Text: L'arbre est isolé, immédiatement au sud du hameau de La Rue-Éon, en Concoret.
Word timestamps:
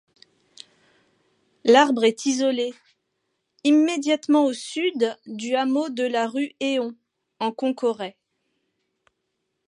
L'arbre 1.63 2.03
est 2.05 2.25
isolé, 2.25 2.73
immédiatement 3.63 4.45
au 4.45 4.51
sud 4.53 5.15
du 5.27 5.53
hameau 5.53 5.89
de 5.89 6.01
La 6.01 6.27
Rue-Éon, 6.27 6.95
en 7.39 7.51
Concoret. 7.51 8.17